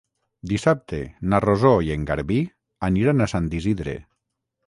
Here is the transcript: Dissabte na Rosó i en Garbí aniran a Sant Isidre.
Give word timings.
Dissabte 0.51 1.01
na 1.33 1.41
Rosó 1.45 1.73
i 1.89 1.91
en 1.97 2.07
Garbí 2.11 2.39
aniran 2.89 3.21
a 3.21 3.27
Sant 3.35 3.53
Isidre. 3.61 3.97